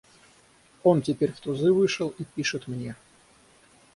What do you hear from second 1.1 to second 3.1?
в тузы вышел и пишет мне.